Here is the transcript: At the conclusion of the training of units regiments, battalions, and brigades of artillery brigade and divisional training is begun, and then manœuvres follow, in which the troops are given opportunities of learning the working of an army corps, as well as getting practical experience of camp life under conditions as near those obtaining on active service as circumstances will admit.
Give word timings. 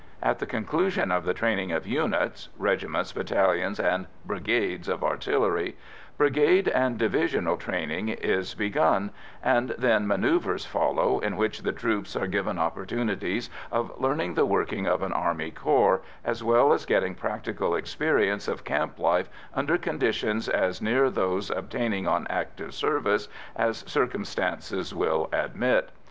At 0.23 0.39
the 0.39 0.47
conclusion 0.47 1.11
of 1.11 1.25
the 1.25 1.33
training 1.35 1.71
of 1.71 1.85
units 1.85 2.49
regiments, 2.57 3.13
battalions, 3.13 3.79
and 3.79 4.07
brigades 4.25 4.89
of 4.89 5.03
artillery 5.03 5.75
brigade 6.17 6.67
and 6.67 6.97
divisional 6.97 7.55
training 7.55 8.09
is 8.09 8.55
begun, 8.55 9.11
and 9.43 9.75
then 9.77 10.07
manœuvres 10.07 10.65
follow, 10.65 11.19
in 11.19 11.37
which 11.37 11.61
the 11.61 11.71
troops 11.71 12.15
are 12.15 12.25
given 12.25 12.57
opportunities 12.57 13.51
of 13.71 13.91
learning 14.01 14.33
the 14.33 14.47
working 14.47 14.87
of 14.87 15.03
an 15.03 15.13
army 15.13 15.51
corps, 15.51 16.01
as 16.25 16.43
well 16.43 16.73
as 16.73 16.87
getting 16.87 17.13
practical 17.13 17.75
experience 17.75 18.47
of 18.47 18.63
camp 18.63 18.97
life 18.97 19.29
under 19.53 19.77
conditions 19.77 20.49
as 20.49 20.81
near 20.81 21.11
those 21.11 21.51
obtaining 21.51 22.07
on 22.07 22.25
active 22.27 22.73
service 22.73 23.27
as 23.55 23.83
circumstances 23.87 24.95
will 24.95 25.29
admit. 25.31 25.89